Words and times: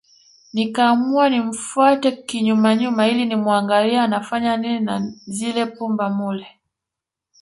Nikaamua 0.53 1.29
nimfuate 1.29 2.11
kinyuma 2.11 2.75
nyuma 2.75 3.07
ili 3.07 3.25
nimuangalie 3.25 3.99
anafanya 3.99 4.57
nini 4.57 4.79
na 4.79 5.13
zile 5.25 5.65
pumba 5.65 6.09
mule 6.09 6.47